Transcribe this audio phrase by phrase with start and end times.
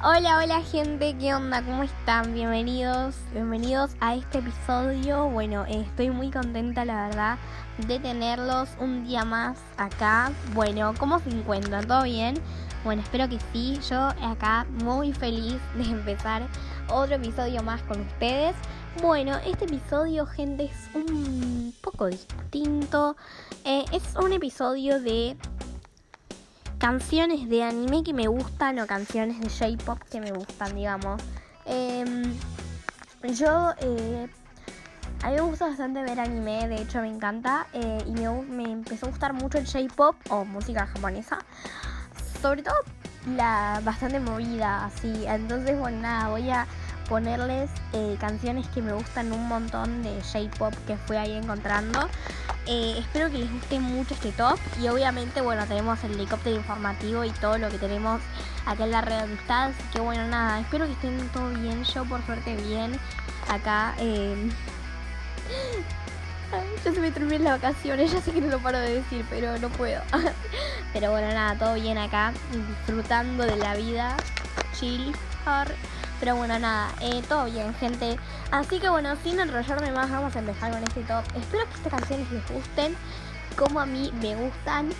[0.00, 1.60] Hola, hola gente, ¿qué onda?
[1.60, 2.32] ¿Cómo están?
[2.32, 5.28] Bienvenidos, bienvenidos a este episodio.
[5.28, 7.38] Bueno, eh, estoy muy contenta, la verdad,
[7.84, 10.30] de tenerlos un día más acá.
[10.54, 11.88] Bueno, ¿cómo se encuentran?
[11.88, 12.36] ¿Todo bien?
[12.84, 13.80] Bueno, espero que sí.
[13.90, 16.46] Yo acá muy feliz de empezar
[16.88, 18.54] otro episodio más con ustedes.
[19.02, 23.16] Bueno, este episodio, gente, es un poco distinto.
[23.64, 25.36] Eh, es un episodio de
[26.78, 31.20] canciones de anime que me gustan o canciones de J-pop que me gustan, digamos.
[31.66, 32.34] Em,
[33.34, 34.28] yo, eh,
[35.22, 38.72] a mí me gusta bastante ver anime, de hecho me encanta, eh, y me, me,
[38.72, 41.38] empezó a gustar mucho el J-pop o música japonesa,
[42.40, 42.76] sobre todo
[43.36, 45.24] la bastante movida, así.
[45.26, 46.66] Entonces, bueno, nada, voy a
[47.08, 52.08] ponerles eh, canciones que me gustan un montón de J-pop que fui ahí encontrando.
[52.66, 57.24] Eh, espero que les guste mucho este top y obviamente bueno tenemos el helicóptero informativo
[57.24, 58.20] y todo lo que tenemos
[58.66, 59.70] acá en la red amistad.
[59.70, 62.98] Así que bueno nada, espero que estén todo bien, yo por suerte bien
[63.48, 63.94] acá.
[66.50, 66.62] Eh...
[66.84, 69.58] ya se me terminan las vacaciones, ya sé que no lo paro de decir, pero
[69.58, 70.02] no puedo.
[70.92, 74.16] pero bueno nada, todo bien acá, disfrutando de la vida,
[74.78, 75.14] chill.
[76.20, 78.18] Pero bueno, nada, eh, todo bien, gente.
[78.50, 81.24] Así que bueno, sin enrollarme más, vamos a empezar con este top.
[81.36, 82.96] Espero que estas canciones les gusten,
[83.56, 84.90] como a mí me gustan.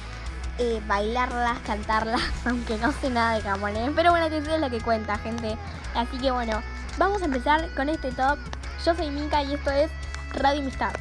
[0.61, 3.91] Eh, bailarlas, cantarlas, aunque no sé nada de japonés.
[3.95, 5.57] Pero bueno, que es lo que cuenta, gente.
[5.95, 6.63] Así que bueno,
[6.99, 8.39] vamos a empezar con este top.
[8.85, 9.91] Yo soy Mika y esto es
[10.35, 10.93] Radio Amistad.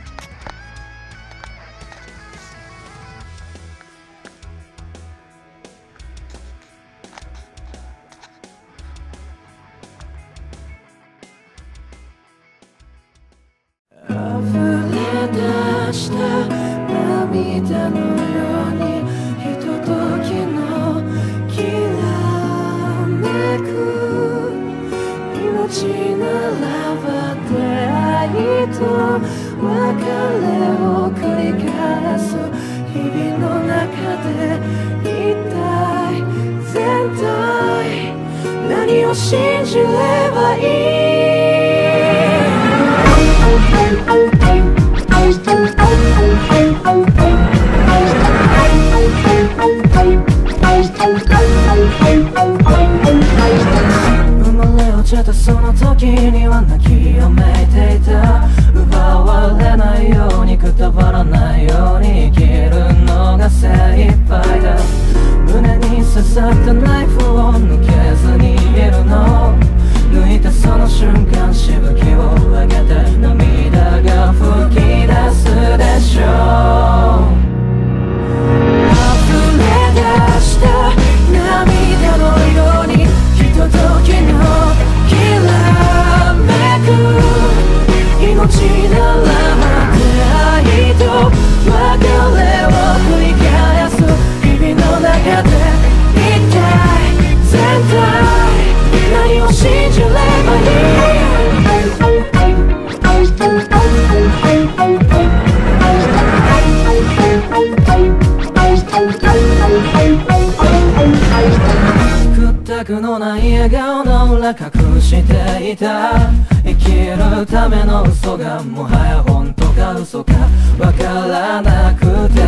[115.08, 116.20] していた
[116.66, 120.34] 生きるための嘘がもはや本当か嘘か
[120.78, 122.44] わからなくて。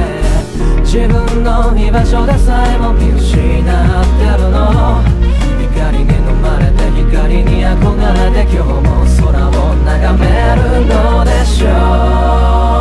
[0.84, 3.72] 自分の居場所でさえも見失って
[4.44, 5.02] るの。
[5.72, 12.79] 光に飲まれて光に憧れて今日も空を眺めるのでしょう。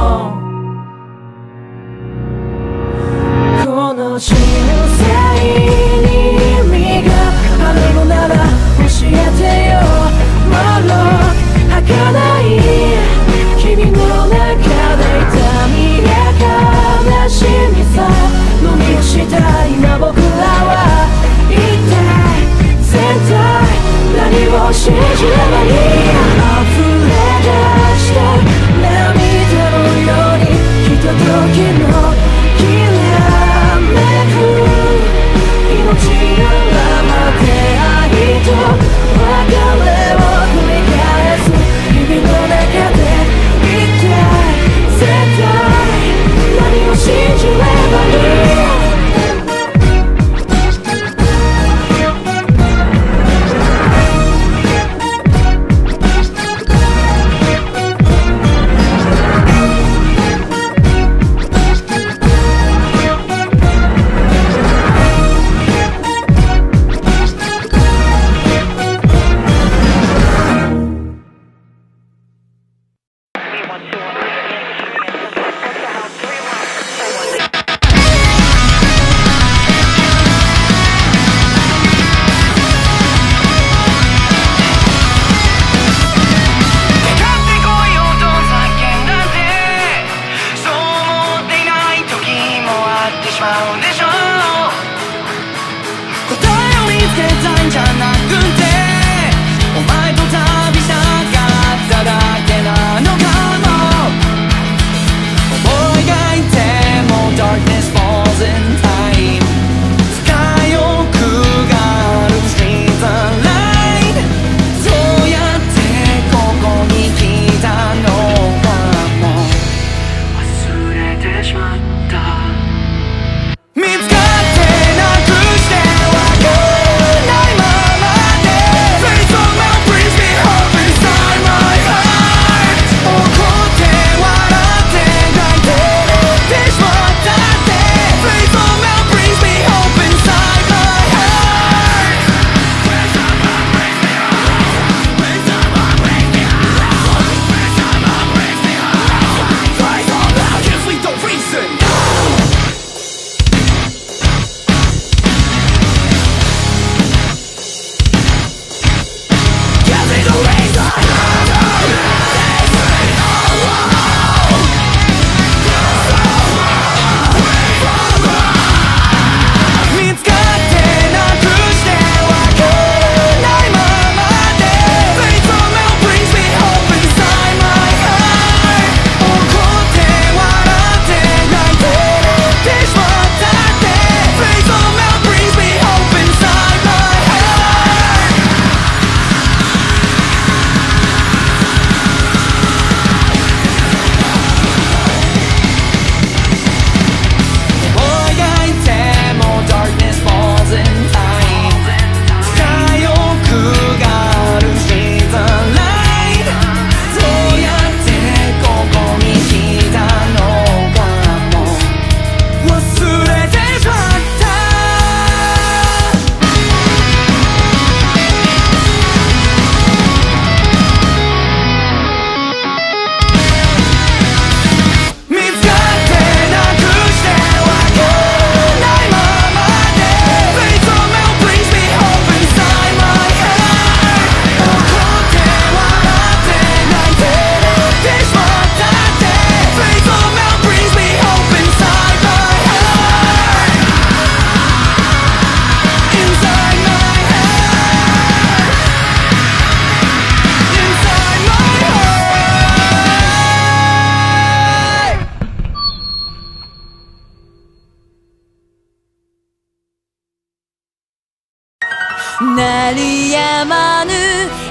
[262.58, 264.10] 鳴りやまぬ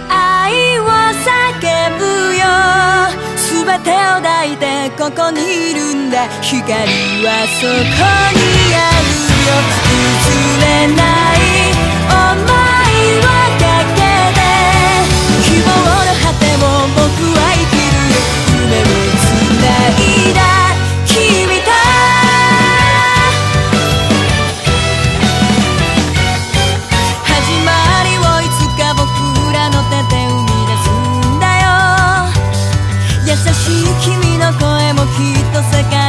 [0.09, 1.23] 愛を叫
[1.97, 2.03] ぶ
[2.35, 2.43] よ。
[3.63, 6.27] 全てを抱いてここにいるんだ。
[6.41, 6.59] 光
[7.23, 8.43] はそこに
[8.75, 9.15] ある
[9.47, 9.55] よ。
[9.87, 11.01] 譲れな
[11.33, 11.39] い
[12.09, 12.56] 想い。
[35.56, 36.05] と世界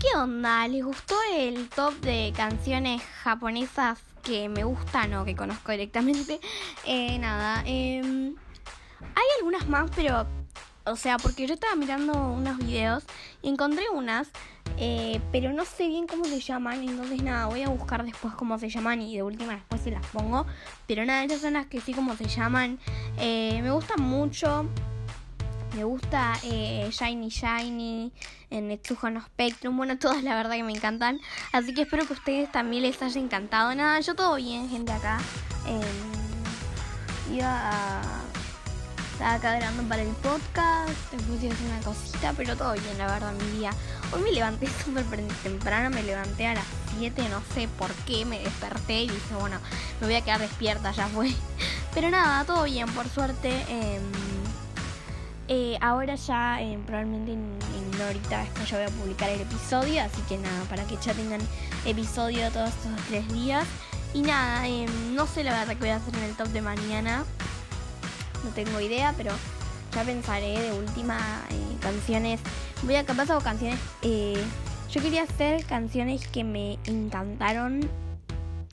[0.00, 0.68] ¿qué onda?
[0.68, 6.40] ¿Les gustó el top de canciones japonesas que me gustan o que conozco directamente?
[6.90, 8.34] Eh, nada, em,
[9.00, 10.26] hay algunas más, pero,
[10.84, 13.04] o sea, porque yo estaba mirando unos videos
[13.42, 14.30] y encontré unas,
[14.78, 18.58] eh, pero no sé bien cómo se llaman, entonces nada, voy a buscar después cómo
[18.58, 20.46] se llaman y de última después se las pongo.
[20.86, 22.78] Pero nada, esas son las que sí como se llaman.
[23.18, 24.66] Eh, me gustan mucho.
[25.74, 28.12] Me gusta eh, Shiny Shiny,
[28.50, 29.76] en Netsuho no Spectrum.
[29.76, 31.20] Bueno, todas la verdad que me encantan.
[31.52, 33.74] Así que espero que a ustedes también les haya encantado.
[33.74, 35.18] Nada, yo todo bien, gente, acá.
[35.66, 38.02] Eh, iba a.
[39.12, 41.12] Estaba acá grabando para el podcast.
[41.12, 43.70] Después iba a hacer una cosita, pero todo bien, la verdad, mi día.
[44.12, 46.64] Hoy me levanté súper temprano, me levanté a las
[46.98, 49.58] 7, no sé por qué, me desperté y dije, bueno,
[50.00, 51.32] me voy a quedar despierta, ya fue.
[51.94, 53.50] Pero nada, todo bien, por suerte.
[53.68, 54.00] Eh,
[55.48, 57.58] eh, ahora ya, eh, probablemente en,
[57.94, 61.14] en horita después ya voy a publicar el episodio, así que nada, para que ya
[61.14, 61.40] tengan
[61.84, 63.66] episodio todos estos tres días.
[64.14, 66.62] Y nada, eh, no sé la verdad que voy a hacer en el top de
[66.62, 67.24] mañana,
[68.44, 69.32] no tengo idea, pero
[69.94, 71.18] ya pensaré de última
[71.80, 72.40] canciones.
[72.82, 73.78] Voy a capaz hago canciones.
[74.02, 77.88] yo quería hacer canciones que me encantaron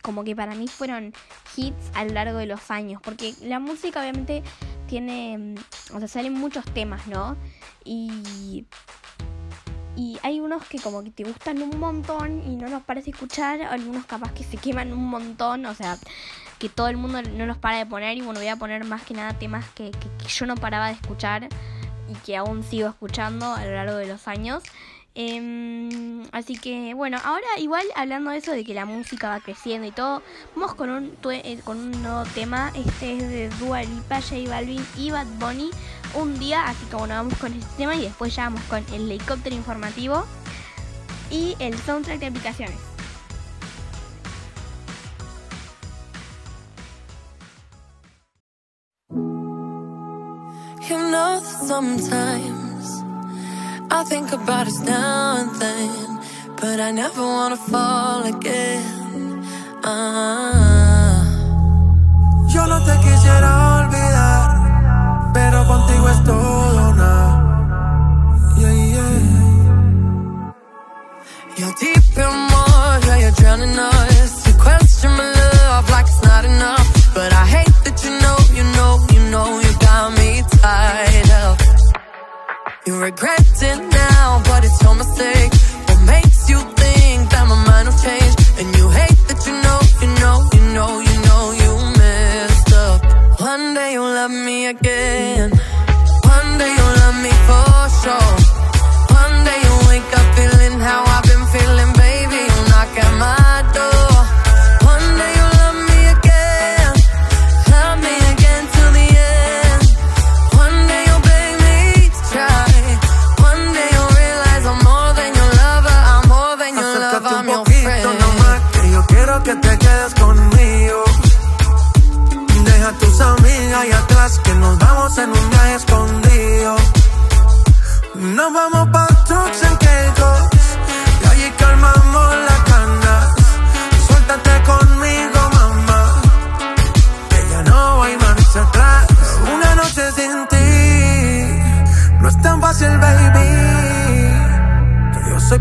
[0.05, 1.13] como que para mí fueron
[1.57, 4.43] hits a lo largo de los años, porque la música obviamente
[4.87, 5.55] tiene,
[5.93, 7.35] o sea, salen muchos temas, ¿no?
[7.83, 8.65] Y,
[9.95, 13.61] y hay unos que como que te gustan un montón y no los parece escuchar,
[13.61, 15.97] algunos capaz que se queman un montón, o sea,
[16.59, 19.03] que todo el mundo no los para de poner y bueno, voy a poner más
[19.03, 21.47] que nada temas que, que yo no paraba de escuchar
[22.09, 24.63] y que aún sigo escuchando a lo largo de los años.
[25.17, 29.87] Em, así que bueno, ahora igual hablando de eso de que la música va creciendo
[29.87, 30.21] y todo,
[30.55, 32.71] vamos con un, eh, con un nuevo tema.
[32.75, 35.69] Este es de Dua Lipa, J Balvin y Bad Bunny.
[36.15, 39.09] Un día, así que bueno, vamos con este tema y después ya vamos con el
[39.11, 40.25] helicóptero informativo
[41.31, 42.95] y el soundtrack de aplicaciones.
[53.97, 56.19] I think about us now and then,
[56.59, 59.41] but I never wanna fall again.
[59.85, 61.23] Ah.
[62.53, 67.13] Yo no te quisiera olvidar, pero contigo es todo nada.
[68.57, 69.17] Yeah, yeah.
[71.57, 72.35] You're deep in
[73.07, 73.94] yeah, you're drowning us.
[82.99, 85.54] Regret it now, but it's your mistake.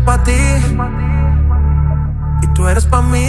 [0.05, 0.37] Pa' ti
[2.41, 3.25] y tú eres pa' mí.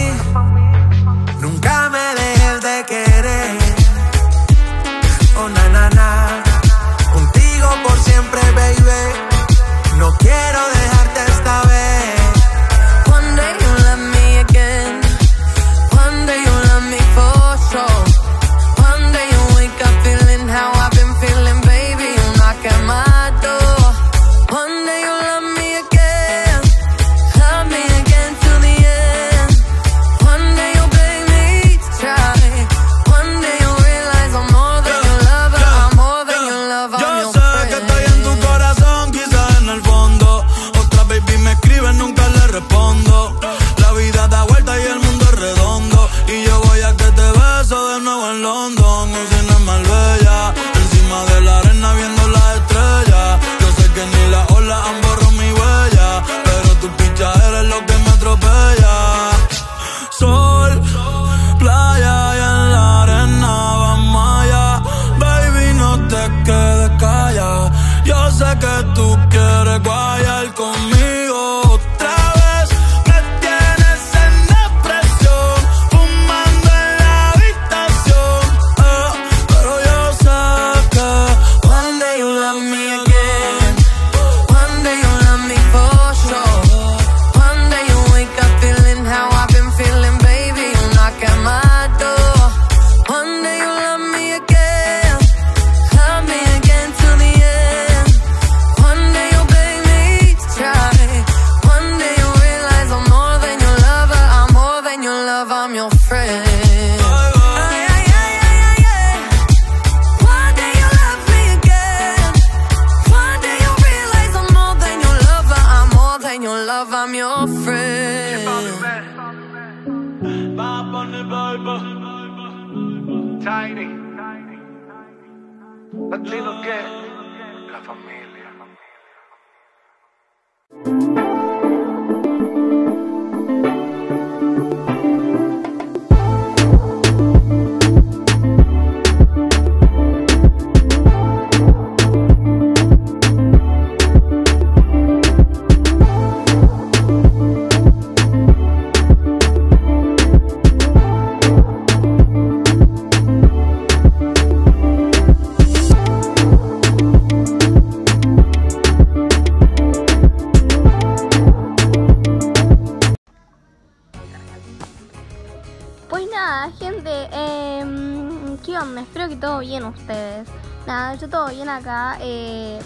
[171.77, 172.19] Acá.
[172.21, 172.79] Eh,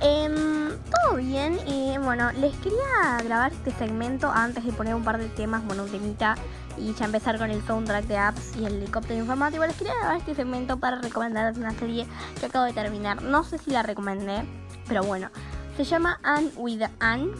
[0.00, 5.18] em, todo bien y bueno, les quería grabar este segmento antes de poner un par
[5.18, 6.36] de temas, bueno, un temita
[6.76, 9.64] y ya empezar con el soundtrack de apps y el helicóptero informativo.
[9.66, 12.06] Les quería grabar este segmento para recomendarles una serie
[12.40, 13.22] que acabo de terminar.
[13.22, 14.44] No sé si la recomendé,
[14.88, 15.30] pero bueno,
[15.76, 17.30] se llama Anne with Anne.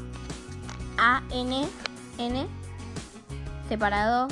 [0.99, 1.67] A-N
[2.19, 2.47] N
[3.69, 4.29] separado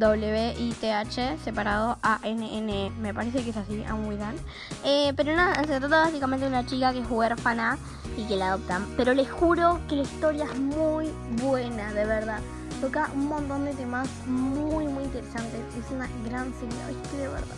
[0.00, 2.90] W I T H separado A N N E.
[3.02, 4.38] Me parece que es así, with Anne.
[4.82, 7.76] Eh, pero nada, se trata básicamente de una chica que es huérfana
[8.16, 8.86] y que la adoptan.
[8.96, 11.10] Pero les juro que la historia es muy
[11.42, 12.40] buena, de verdad.
[12.80, 15.60] Toca un montón de temas muy, muy interesantes.
[15.78, 17.56] Es una gran serie, es que de verdad.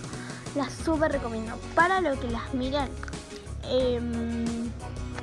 [0.57, 1.57] La súper recomiendo.
[1.77, 2.89] Para los que las miren,
[3.71, 4.69] em,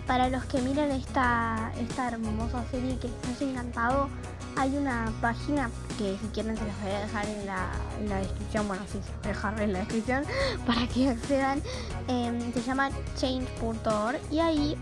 [0.08, 4.08] para los que miren esta, esta hermosa serie que les haya encantado,
[4.56, 8.84] hay una página que si quieren se las voy a dejar en la, descripción, bueno
[8.92, 10.24] sí, se voy en la descripción
[10.68, 11.62] para que accedan.
[12.08, 14.78] Em, se llama change.org y ahí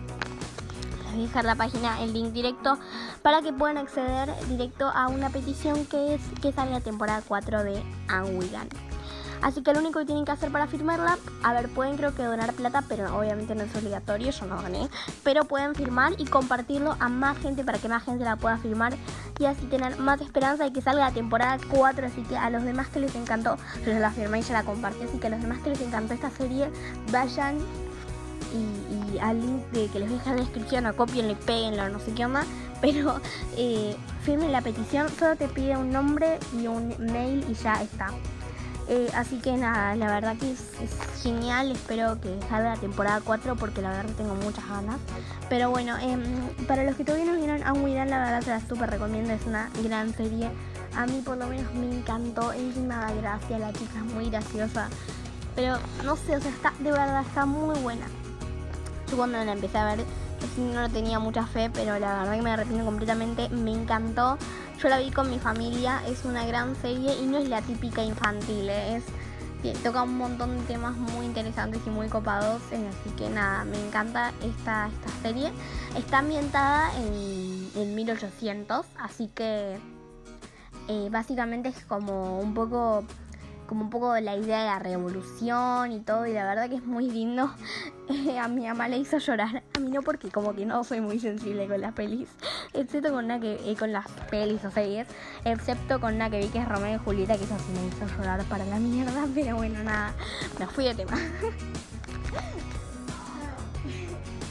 [1.06, 2.78] les voy a dejar la página, el link directo
[3.22, 7.64] para que puedan acceder directo a una petición que es que sale la temporada 4
[7.64, 8.87] de Anwigan.
[9.42, 12.24] Así que lo único que tienen que hacer para firmarla, a ver, pueden creo que
[12.24, 14.90] donar plata, pero obviamente no es obligatorio, yo no gané,
[15.24, 18.96] pero pueden firmar y compartirlo a más gente para que más gente la pueda firmar
[19.40, 22.64] y así tener más esperanza de que salga la temporada 4, así que a los
[22.64, 25.30] demás que les encantó, yo ya la firmé y ya la compartí, así que a
[25.30, 26.70] los demás que les encantó esta serie,
[27.12, 27.58] vayan
[28.54, 31.36] y, al link de que les voy a dejar en la descripción o copienlo y
[31.36, 32.44] péguenlo, no sé qué onda,
[32.82, 33.20] pero
[33.58, 38.12] eh, firmen la petición, solo te pide un nombre y un mail y ya está.
[38.90, 40.62] Eh, así que nada, la verdad que es,
[41.22, 44.98] genial, espero que salga la temporada 4 porque la verdad tengo muchas ganas.
[45.50, 46.22] Pero bueno, em,
[46.68, 49.70] para los que todavía no vieron Anwidan, la verdad se la súper recomiendo, es una
[49.84, 50.50] gran serie.
[50.96, 54.88] A mí por lo menos me encantó, encima da gracia, la chica es muy graciosa.
[55.56, 58.06] Pero no sé, o sea, está, de verdad está muy buena.
[59.10, 60.06] Yo cuando la empecé a ver
[60.58, 64.38] no tenía mucha fe, pero la verdad que me arrepiento completamente, me encantó.
[64.82, 68.04] Yo la vi con mi familia, es una gran serie y no es la típica
[68.04, 68.98] infantil, ¿eh?
[68.98, 69.04] es
[69.84, 73.78] toca un montón de temas muy interesantes y muy copados, eh, así que nada, me
[73.86, 75.52] encanta esta, esta serie.
[75.98, 79.78] Está ambientada en, en 1800, así que
[80.88, 83.04] eh, básicamente es como un poco
[83.68, 86.86] como un poco la idea de la revolución y todo, y la verdad que es
[86.86, 87.52] muy lindo.
[88.10, 91.02] Eh, a mi mamá le hizo llorar, a mí no porque como que no soy
[91.02, 92.30] muy sensible con las pelis,
[92.74, 95.10] excepto con una que eh, con las pelis o series,
[95.44, 98.18] excepto con una que vi que es Romeo y Julieta, que eso sí me hizo
[98.18, 100.14] llorar para la mierda, pero bueno, nada,
[100.58, 101.18] me fui de tema.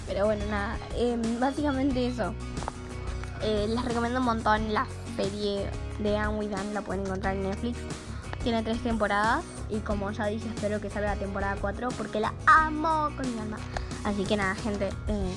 [0.06, 2.32] Pero bueno, nada, eh, básicamente eso.
[3.42, 4.86] Eh, les recomiendo un montón la
[5.16, 7.78] serie de Anne with Anne, la pueden encontrar en Netflix.
[8.46, 12.32] Tiene tres temporadas y como ya dije, espero que salga la temporada 4 porque la
[12.46, 13.56] amo con mi alma.
[14.04, 14.88] Así que nada, gente.
[15.08, 15.34] eh,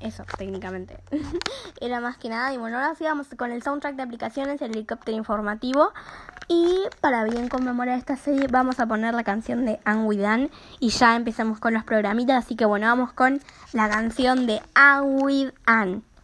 [0.00, 0.98] eso, técnicamente.
[1.80, 2.52] Era más que nada.
[2.52, 5.92] Y bueno, ahora sí vamos con el soundtrack de aplicaciones, el helicóptero informativo.
[6.48, 10.50] Y para bien conmemorar esta serie, vamos a poner la canción de Anne with.
[10.80, 12.44] Y ya empezamos con los programitas.
[12.44, 13.40] Así que bueno, vamos con
[13.72, 15.52] la canción de Anne with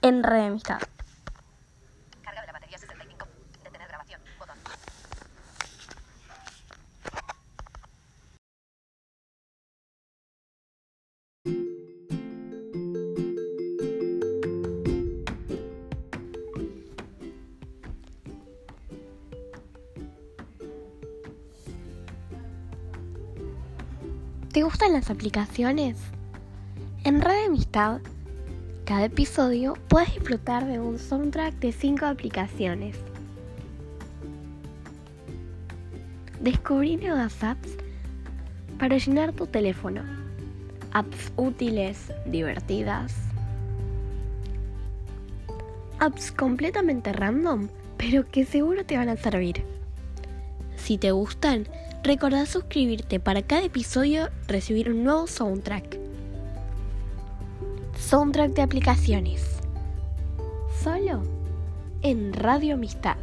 [0.03, 0.81] en Red Amistad.
[24.89, 25.97] Gustan las aplicaciones?
[27.05, 28.01] En Red de Amistad,
[28.87, 32.97] cada episodio puedes disfrutar de un soundtrack de 5 aplicaciones.
[36.41, 37.77] Descubrí nuevas apps
[38.79, 40.03] para llenar tu teléfono.
[40.93, 43.15] apps útiles, divertidas,
[45.99, 47.69] apps completamente random,
[47.99, 49.63] pero que seguro te van a servir.
[50.77, 51.69] Si te gustan,
[52.03, 55.99] recordá suscribirte para cada episodio recibir un nuevo soundtrack.
[57.99, 59.59] Soundtrack de aplicaciones.
[60.83, 61.23] Solo
[62.03, 63.17] en Radio Amistad.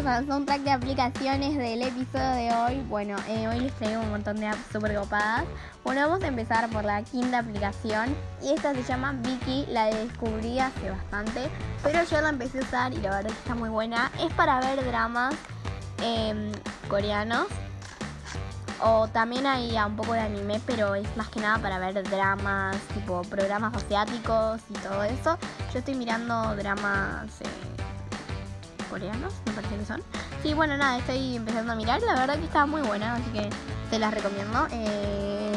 [0.00, 2.82] Bienvenidos al soundtrack de aplicaciones del episodio de hoy.
[2.88, 5.44] Bueno, eh, hoy les traigo un montón de apps super copadas.
[5.84, 10.58] Bueno, vamos a empezar por la quinta aplicación y esta se llama Vicky, la descubrí
[10.58, 11.50] hace bastante,
[11.82, 14.10] pero yo la empecé a usar y la verdad es que está muy buena.
[14.18, 15.34] Es para ver dramas
[16.02, 16.50] em,
[16.88, 17.48] coreanos
[18.82, 22.76] o también hay un poco de anime, pero es más que nada para ver dramas,
[22.94, 25.36] tipo programas asiáticos y todo eso.
[25.74, 27.69] Yo estoy mirando dramas eh,
[28.90, 30.02] coreanos, me parece que son.
[30.42, 32.02] Sí, bueno, nada, estoy empezando a mirar.
[32.02, 33.48] La verdad que está muy buena, así que
[33.88, 34.66] se las recomiendo.
[34.72, 35.52] Eh,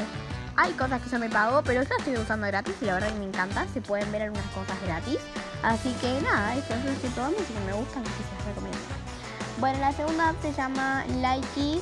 [0.56, 3.20] hay cosas que yo me pago, pero yo estoy usando gratis y la verdad que
[3.20, 3.68] me encanta.
[3.74, 5.18] Se pueden ver algunas cosas gratis.
[5.64, 8.80] Así que nada, eso es que todo, así que me gustan, que se las recomiendo.
[9.60, 11.82] Bueno, la segunda app se llama Likey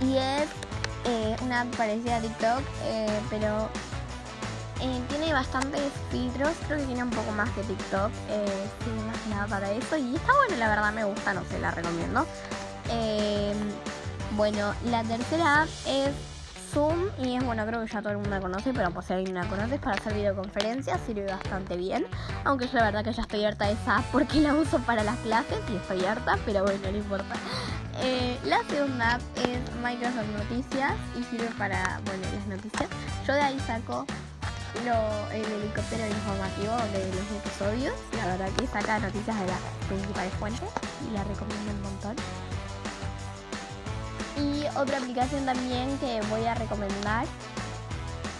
[0.00, 0.48] y es
[1.04, 3.68] eh, una parecida a TikTok, eh, pero
[4.80, 8.68] eh, tiene bastantes filtros, creo que tiene un poco más que TikTok, eh,
[9.06, 11.70] más que nada para eso y está bueno, la verdad me gusta, no sé, la
[11.70, 12.26] recomiendo.
[12.90, 13.54] Eh,
[14.32, 16.10] bueno, la tercera app es
[16.72, 19.14] Zoom y es bueno, creo que ya todo el mundo la conoce, pero por si
[19.14, 22.06] alguien la conoce, es para hacer videoconferencias, sirve bastante bien.
[22.44, 25.16] Aunque yo la verdad que ya estoy harta de esa porque la uso para las
[25.20, 27.34] clases y estoy harta, pero bueno, no importa.
[28.02, 32.90] Eh, la segunda app es Microsoft Noticias y sirve para, bueno, las noticias.
[33.26, 34.04] Yo de ahí saco
[34.84, 37.94] lo- el helicóptero informativo de los episodios.
[38.16, 40.68] La verdad que saca noticias de las principales fuentes
[41.08, 42.16] y la recomiendo un montón.
[44.36, 47.26] Y otra aplicación también que voy a recomendar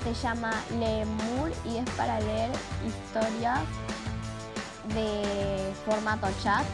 [0.04, 2.50] se llama Lemur y es para leer
[2.86, 3.60] historias
[4.94, 6.64] de formato chat.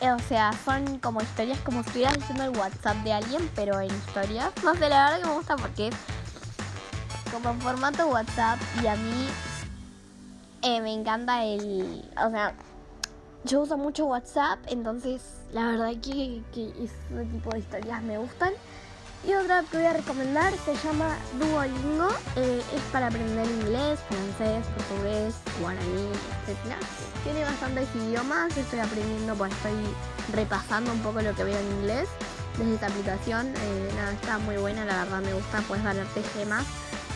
[0.00, 3.78] Eh, O sea, son como historias como si estuvieras leyendo el WhatsApp de alguien, pero
[3.80, 4.50] en historias.
[4.64, 5.94] No sé, la verdad que me gusta porque es
[7.32, 9.26] como formato WhatsApp y a mí
[10.62, 12.04] eh, me encanta el...
[12.24, 12.54] O sea,
[13.44, 15.22] yo uso mucho WhatsApp, entonces
[15.52, 18.52] la verdad que, que ese tipo de historias me gustan.
[19.26, 22.08] Y otra que voy a recomendar se llama Duolingo.
[22.36, 26.08] eh, es para aprender inglés, francés, portugués, guaraní,
[26.46, 26.56] etc.
[27.24, 28.56] Tiene bastantes idiomas.
[28.56, 29.74] Estoy aprendiendo, pues estoy
[30.32, 32.08] repasando un poco lo que veo en inglés
[32.58, 33.48] desde esta aplicación.
[33.48, 35.60] eh, nada, está muy buena, la verdad me gusta.
[35.68, 36.64] Puedes ganarte gemas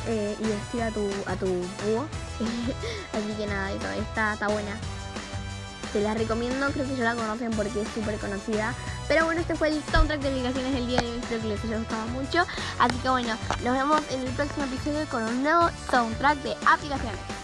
[0.07, 2.07] eh, y vestir a tu, a tu búho.
[3.13, 4.77] Así que nada, eso, está, buena.
[5.93, 8.75] Te la recomiendo, creo que ya la conocen porque es súper conocida.
[9.07, 11.19] Pero bueno, este fue el soundtrack de aplicaciones del día de hoy.
[11.19, 12.45] Espero que les haya gustado mucho.
[12.79, 17.44] Así que bueno, nos vemos en el próximo episodio con un nuevo soundtrack de aplicaciones.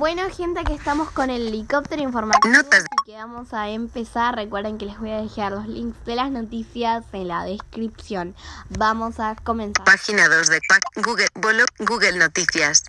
[0.00, 2.54] Bueno, gente, que estamos con el helicóptero informativo.
[2.54, 2.84] Notas.
[2.84, 4.34] Y que vamos a empezar.
[4.34, 8.34] Recuerden que les voy a dejar los links de las noticias en la descripción.
[8.70, 9.84] Vamos a comenzar.
[9.84, 10.60] Página 2 de
[11.04, 12.84] Google, Google Noticias.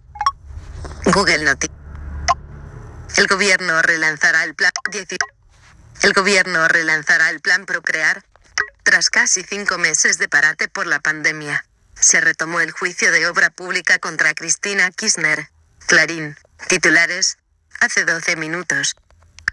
[1.13, 1.77] Google Noticias.
[3.17, 5.07] El gobierno relanzará el plan 10
[6.03, 8.23] El gobierno relanzará el plan Procrear.
[8.83, 13.49] Tras casi cinco meses de parate por la pandemia, se retomó el juicio de obra
[13.49, 15.49] pública contra Cristina Kirchner.
[15.87, 16.37] Clarín.
[16.67, 17.37] Titulares.
[17.79, 18.95] Hace 12 minutos.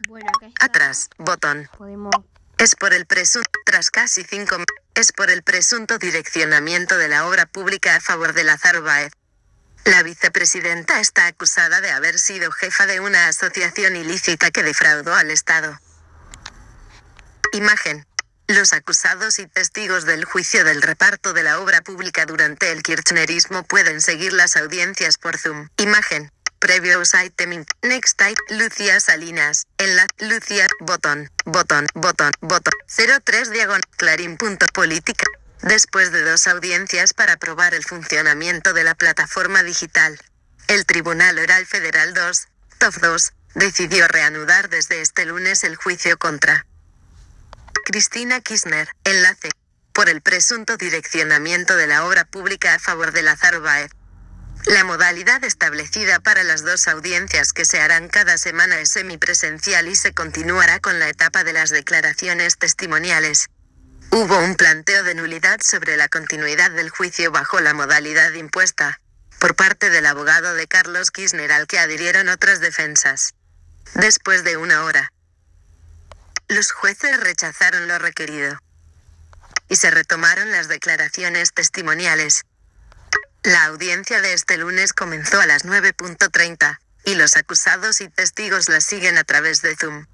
[0.08, 0.66] Bueno, acá está.
[0.66, 1.10] Atrás.
[1.18, 1.68] Botón.
[1.76, 2.14] Podemos.
[2.58, 4.56] Es por el presunto, tras casi cinco
[4.94, 9.12] es por el presunto direccionamiento de la obra pública a favor de Lázaro Báez.
[9.84, 15.30] La vicepresidenta está acusada de haber sido jefa de una asociación ilícita que defraudó al
[15.30, 15.78] Estado.
[17.52, 18.06] Imagen.
[18.48, 23.62] Los acusados y testigos del juicio del reparto de la obra pública durante el kirchnerismo
[23.62, 25.68] pueden seguir las audiencias por Zoom.
[25.76, 26.32] Imagen.
[26.58, 29.66] Previo item Next type Lucía Salinas.
[29.78, 32.74] En la Lucía botón botón botón botón
[33.24, 35.24] 03 diagon clarín punto política.
[35.62, 40.18] Después de dos audiencias para probar el funcionamiento de la plataforma digital,
[40.68, 42.48] el Tribunal Oral Federal 2,
[42.78, 46.66] TOF 2, decidió reanudar desde este lunes el juicio contra
[47.84, 49.50] Cristina Kirchner, enlace,
[49.92, 53.90] por el presunto direccionamiento de la obra pública a favor de Lázaro Báez.
[54.66, 59.96] La modalidad establecida para las dos audiencias que se harán cada semana es semipresencial y
[59.96, 63.48] se continuará con la etapa de las declaraciones testimoniales.
[64.10, 69.00] Hubo un planteo de nulidad sobre la continuidad del juicio bajo la modalidad impuesta,
[69.38, 73.34] por parte del abogado de Carlos Kirchner al que adhirieron otras defensas.
[73.94, 75.12] Después de una hora,
[76.48, 78.58] los jueces rechazaron lo requerido
[79.68, 82.44] y se retomaron las declaraciones testimoniales.
[83.42, 88.80] La audiencia de este lunes comenzó a las 9.30, y los acusados y testigos la
[88.80, 90.06] siguen a través de Zoom.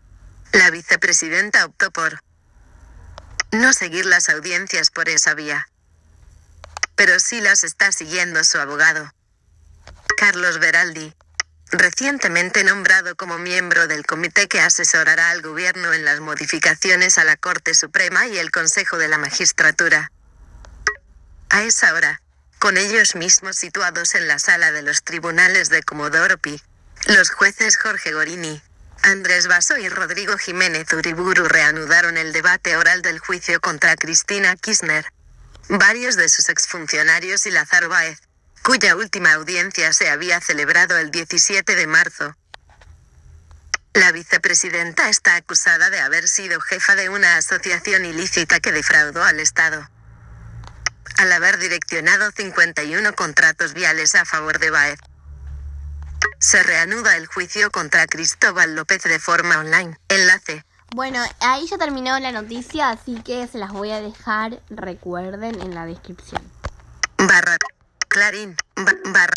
[0.53, 2.23] La vicepresidenta optó por
[3.51, 5.67] no seguir las audiencias por esa vía.
[6.97, 9.13] Pero sí las está siguiendo su abogado.
[10.17, 11.15] Carlos Beraldi,
[11.71, 17.37] recientemente nombrado como miembro del comité que asesorará al gobierno en las modificaciones a la
[17.37, 20.13] Corte Suprema y el Consejo de la Magistratura.
[21.49, 22.21] A esa hora,
[22.65, 26.59] con ellos mismos situados en la sala de los tribunales de Comodoro Pi,
[27.09, 28.63] los jueces Jorge Gorini,
[29.03, 35.05] Andrés Basso y Rodrigo Jiménez Uriburu reanudaron el debate oral del juicio contra Cristina Kirchner.
[35.69, 38.19] Varios de sus exfuncionarios y Lázaro Báez,
[38.63, 42.35] cuya última audiencia se había celebrado el 17 de marzo.
[43.93, 49.39] La vicepresidenta está acusada de haber sido jefa de una asociación ilícita que defraudó al
[49.39, 49.87] Estado.
[51.19, 54.99] Al haber direccionado 51 contratos viales a favor de Baez.
[56.39, 59.97] Se reanuda el juicio contra Cristóbal López de forma online.
[60.09, 60.65] Enlace.
[60.95, 65.75] Bueno, ahí ya terminó la noticia, así que se las voy a dejar, recuerden, en
[65.75, 66.43] la descripción.
[67.19, 67.57] Barra.
[68.09, 68.57] Clarín.
[68.77, 69.35] ba- barra.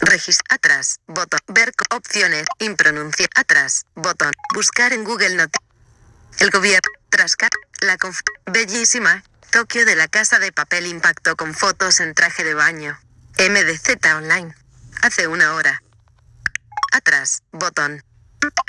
[0.00, 0.56] Registrar.
[0.58, 1.00] Atrás.
[1.06, 1.40] Botón.
[1.48, 2.46] Ver opciones.
[2.58, 3.26] Impronuncia.
[3.34, 3.84] Atrás.
[3.94, 4.32] Botón.
[4.54, 5.50] Buscar en Google Not.
[6.40, 6.90] El gobierno.
[7.10, 7.48] Trasca.
[7.80, 8.20] La conf.
[8.46, 9.22] Bellísima.
[9.50, 12.98] Tokio de la casa de papel impactó con fotos en traje de baño.
[13.38, 14.54] MDZ Online.
[15.02, 15.82] Hace una hora.
[16.92, 17.42] Atrás.
[17.52, 18.02] Botón.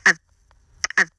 [0.06, 0.18] Ad-
[0.96, 1.10] ad-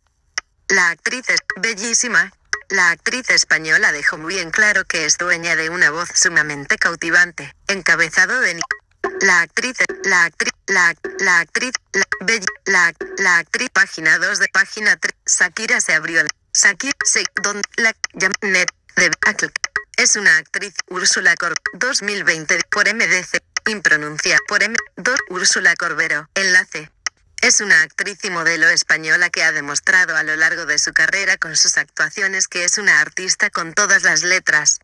[0.68, 2.32] la actriz es bellísima.
[2.70, 7.54] La actriz española dejó muy en claro que es dueña de una voz sumamente cautivante.
[7.66, 8.60] Encabezado de
[9.22, 14.48] la actriz, la actriz, la, la actriz, la, bell- la, la actriz, página 2 de
[14.48, 18.68] página 3, Shakira se abrió Shakira se, don, la, llam- net,
[18.98, 19.10] de,
[19.96, 26.90] es una actriz, Úrsula Cor, 2020, por MDC, impronuncia, por M, 2, Úrsula Corbero, enlace.
[27.40, 31.36] Es una actriz y modelo española que ha demostrado a lo largo de su carrera
[31.36, 34.80] con sus actuaciones que es una artista con todas las letras.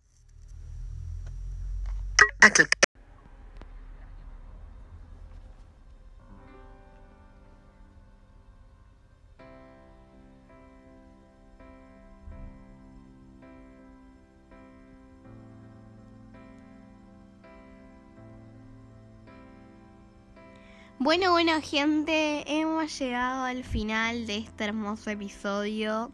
[21.00, 26.12] Bueno, bueno, gente, hemos llegado al final de este hermoso episodio.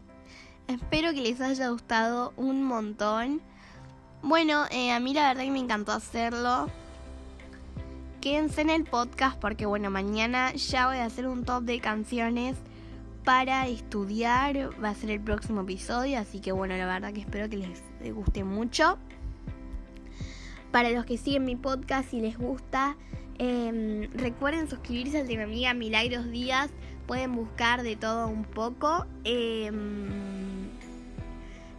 [0.67, 3.41] Espero que les haya gustado un montón.
[4.23, 6.67] Bueno, eh, a mí la verdad que me encantó hacerlo.
[8.21, 12.57] Quédense en el podcast porque, bueno, mañana ya voy a hacer un top de canciones
[13.23, 14.71] para estudiar.
[14.83, 18.15] Va a ser el próximo episodio, así que, bueno, la verdad que espero que les
[18.15, 18.97] guste mucho.
[20.71, 22.95] Para los que siguen mi podcast y les gusta,
[23.43, 26.69] eh, recuerden suscribirse al de mi amiga Milagros Díaz.
[27.07, 29.07] Pueden buscar de todo un poco.
[29.23, 29.71] Eh,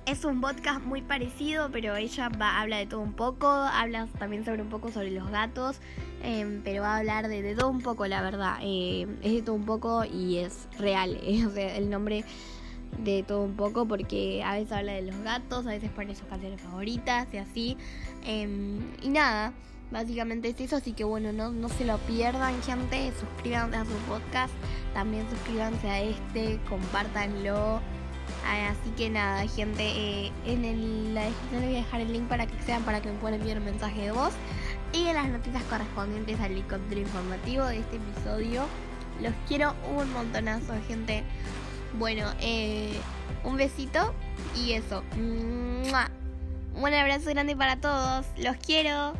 [0.04, 3.46] es un podcast muy parecido, pero ella va, habla de todo un poco.
[3.46, 5.76] Habla también sobre un poco sobre los gatos.
[6.24, 8.58] eh, pero va a hablar de, todo un poco, la verdad.
[8.60, 11.16] Es de todo un poco y es real.
[11.46, 12.24] o sea, el nombre
[12.98, 16.26] de todo un poco porque a veces habla de los gatos, a veces pone sus
[16.26, 17.76] canciones favoritas y así.
[18.24, 19.52] Em, y nada,
[19.92, 23.94] básicamente es eso, así que bueno, no, no se lo pierdan gente, suscríbanse a su
[24.08, 24.52] podcast,
[24.94, 27.80] también suscríbanse a este, compártanlo.
[28.46, 32.12] Ah, Así que nada, gente, eh, en el- la descripción les voy a dejar el
[32.12, 34.32] link para que sean para que me puedan enviar un mensaje de voz
[34.92, 38.64] y en las noticias correspondientes al helicóptero informativo de este episodio.
[39.20, 41.22] Los quiero un montonazo, gente.
[41.98, 42.92] Bueno, eh,
[43.44, 44.12] un besito
[44.56, 45.04] y eso.
[45.16, 48.26] Un abrazo grande para todos.
[48.38, 49.12] Los quiero.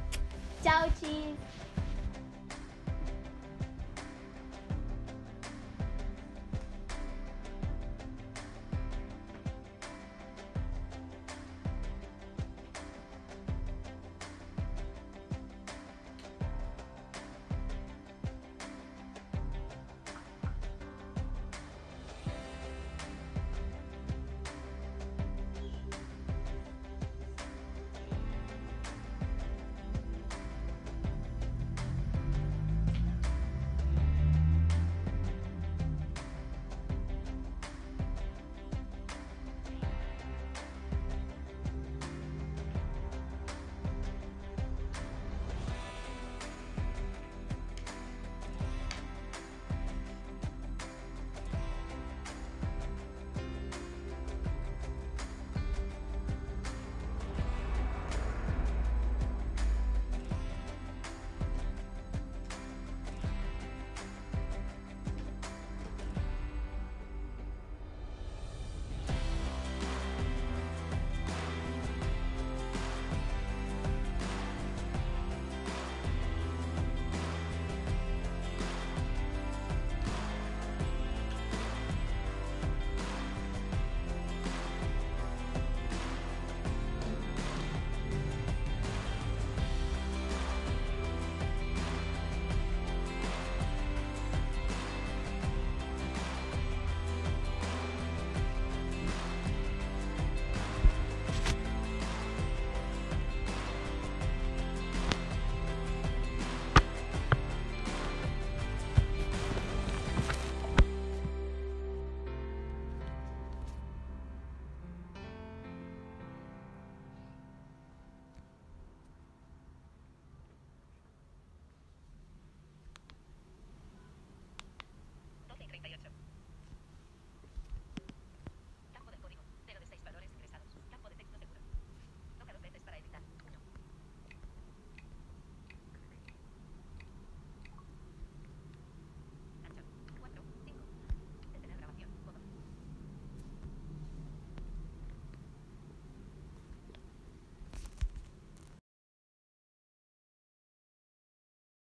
[0.62, 1.34] 交际